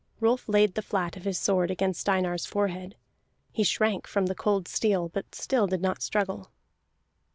[0.19, 2.95] Rolf laid the flat of his sword against Einar's forehead;
[3.51, 6.49] he shrank from the cold steel, but still did not struggle.